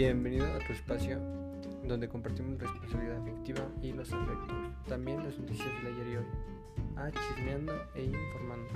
[0.00, 1.18] Bienvenido a tu espacio
[1.84, 4.56] donde compartimos responsabilidad afectiva y los afectos,
[4.88, 6.24] también las noticias del ayer y hoy,
[6.96, 8.70] a chismeando e informando.